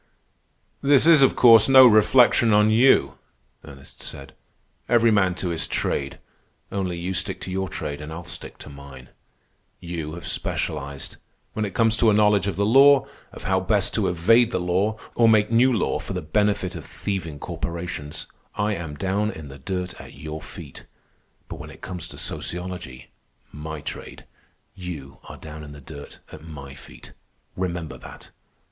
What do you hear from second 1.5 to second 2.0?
no